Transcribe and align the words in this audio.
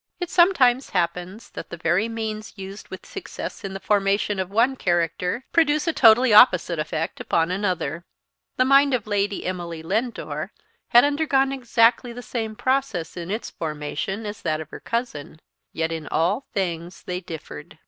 It 0.19 0.31
sometimes 0.31 0.89
happens 0.89 1.51
that 1.51 1.69
the 1.69 1.77
very 1.77 2.09
means 2.09 2.57
used 2.57 2.87
with 2.87 3.05
success 3.05 3.63
in 3.63 3.75
the 3.75 3.79
formation 3.79 4.39
of 4.39 4.49
one 4.49 4.75
character 4.75 5.45
produce 5.51 5.85
a 5.85 5.93
totally 5.93 6.33
opposite 6.33 6.79
effect 6.79 7.19
upon 7.19 7.51
another. 7.51 8.03
The 8.57 8.65
mind 8.65 8.95
of 8.95 9.05
Lady 9.05 9.45
Emily 9.45 9.83
Lindore 9.83 10.53
had 10.87 11.03
undergone 11.03 11.51
exactly 11.51 12.13
the 12.13 12.23
same 12.23 12.55
process 12.55 13.15
in 13.15 13.29
its 13.29 13.51
formation 13.51 14.25
as 14.25 14.41
that 14.41 14.59
of 14.59 14.71
her 14.71 14.79
cousin; 14.79 15.39
yet 15.71 15.91
in 15.91 16.07
all 16.07 16.47
things 16.51 17.03
they 17.03 17.19
differed. 17.21 17.77